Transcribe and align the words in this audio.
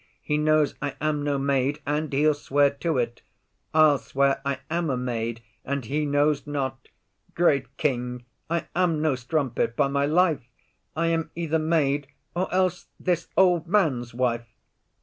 He 0.23 0.35
knows 0.35 0.73
I 0.81 0.95
am 0.99 1.21
no 1.21 1.37
maid, 1.37 1.79
and 1.85 2.11
he'll 2.11 2.33
swear 2.33 2.71
to't: 2.71 3.21
I'll 3.71 3.99
swear 3.99 4.41
I 4.43 4.57
am 4.67 4.89
a 4.89 4.97
maid, 4.97 5.43
and 5.63 5.85
he 5.85 6.07
knows 6.07 6.47
not. 6.47 6.87
Great 7.35 7.77
King, 7.77 8.25
I 8.49 8.65
am 8.75 8.99
no 8.99 9.13
strumpet, 9.13 9.75
by 9.75 9.89
my 9.89 10.07
life; 10.07 10.41
I 10.95 11.05
am 11.09 11.29
either 11.35 11.59
maid, 11.59 12.07
or 12.35 12.51
else 12.51 12.87
this 12.99 13.27
old 13.37 13.67
man's 13.67 14.11
wife. 14.11 14.47